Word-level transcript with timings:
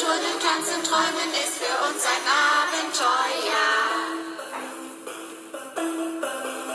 Turnen, 0.00 0.40
Tanzen, 0.40 0.82
Träumen 0.82 1.30
ist 1.44 1.60
für 1.60 1.76
uns 1.86 2.02
ein 2.08 2.24
Abenteuer. 2.56 3.68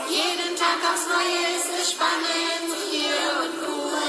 Jeden 0.08 0.54
Tag 0.54 0.78
aufs 0.88 1.06
Neue 1.08 1.40
ist 1.58 1.70
es 1.76 1.90
spannend 1.90 2.70
hier 2.88 3.26
und 3.42 3.54
cool. 3.66 4.06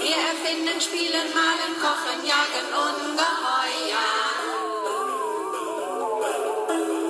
Wir 0.00 0.18
erfinden, 0.30 0.80
spielen, 0.80 1.28
malen, 1.38 1.74
kochen, 1.78 2.18
jagen 2.26 2.68
Ungeheuer. 2.88 4.10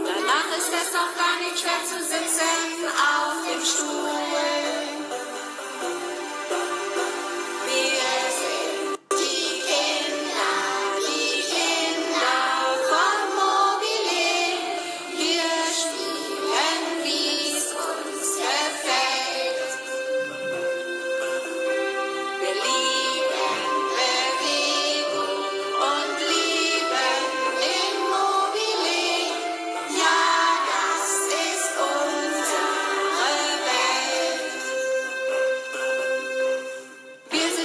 Danach 0.04 0.48
ist 0.58 0.72
es 0.80 0.90
auch 1.00 1.14
gar 1.16 1.36
nicht 1.40 1.58
schwer 1.58 1.82
zu 1.88 1.98
sitzen 2.04 2.88
auf 2.92 3.29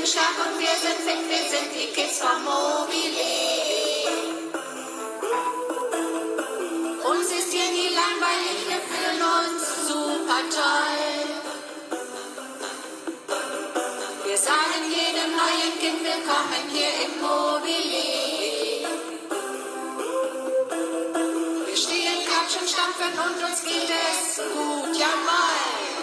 sind 0.05 0.19
stark 0.19 0.37
und 0.45 0.59
wir 0.59 0.75
sind 0.83 0.99
fit, 1.05 1.29
wir 1.29 1.43
sind 1.49 1.69
die 1.73 1.87
Kids 1.93 2.19
von 2.19 2.43
Mobile. 2.43 3.25
Uns 7.09 7.27
ist 7.31 7.51
hier 7.51 7.71
nie 7.71 7.89
langweilig, 7.89 8.57
wir 8.67 8.81
fühlen 8.89 9.21
uns 9.37 9.87
super 9.87 10.41
toll. 10.53 11.25
Wir 14.25 14.37
sagen 14.37 14.81
jedem 14.89 15.31
neuen 15.41 15.73
Kind 15.79 15.99
willkommen 16.03 16.63
hier 16.71 16.91
im 17.05 17.13
Mobile. 17.21 18.05
Wir 21.65 21.77
stehen, 21.77 22.19
klatschen, 22.27 22.67
stampfen 22.67 23.13
und 23.25 23.43
uns 23.43 23.63
geht 23.63 23.89
es 23.89 24.37
gut, 24.37 24.97
jawohl. 24.97 25.94